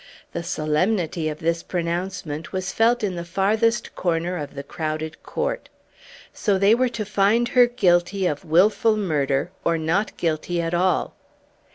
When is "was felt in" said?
2.51-3.13